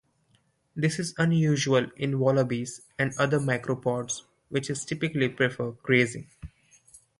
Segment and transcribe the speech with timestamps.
[0.75, 6.27] This is unusual in wallabies and other macropods, which typically prefer grazing.